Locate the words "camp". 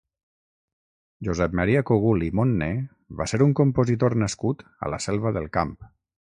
5.59-5.81